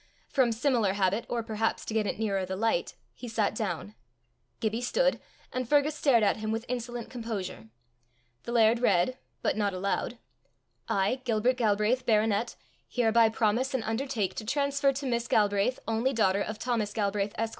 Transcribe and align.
From 0.29 0.51
similar 0.51 0.93
habit, 0.93 1.27
or 1.29 1.43
perhaps 1.43 1.85
to 1.85 1.93
get 1.93 2.07
it 2.07 2.17
nearer 2.17 2.43
the 2.43 2.55
light, 2.55 2.95
he 3.13 3.27
sat 3.27 3.53
down. 3.53 3.93
Gibbie 4.59 4.81
stood, 4.81 5.19
and 5.53 5.69
Fergus 5.69 5.93
stared 5.93 6.23
at 6.23 6.37
him 6.37 6.51
with 6.51 6.65
insolent 6.67 7.11
composure. 7.11 7.69
The 8.41 8.51
laird 8.51 8.79
read, 8.79 9.19
but 9.43 9.55
not 9.55 9.75
aloud: 9.75 10.17
I, 10.89 11.21
Gilbert 11.23 11.55
Galbraith, 11.57 12.03
Baronet, 12.07 12.55
hereby 12.89 13.29
promise 13.29 13.75
and 13.75 13.83
undertake 13.83 14.33
to 14.37 14.43
transfer 14.43 14.91
to 14.91 15.05
Miss 15.05 15.27
Galbraith, 15.27 15.77
only 15.87 16.13
daughter 16.13 16.41
of 16.41 16.57
Thomas 16.57 16.93
Galbraith, 16.93 17.35
Esq. 17.37 17.49